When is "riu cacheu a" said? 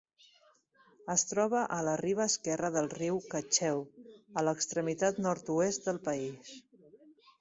2.95-4.45